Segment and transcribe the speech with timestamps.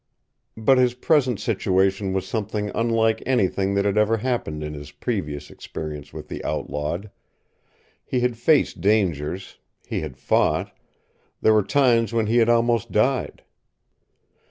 [0.57, 5.51] But his present situation was something unlike anything that had ever happened in his previous
[5.51, 7.11] experience with the outlawed.
[8.03, 9.59] He had faced dangers.
[9.85, 10.75] He had fought.
[11.43, 13.43] There were times when he had almost died.